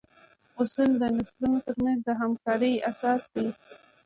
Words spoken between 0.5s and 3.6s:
اصول د نسلونو تر منځ د همکارۍ اساس دي.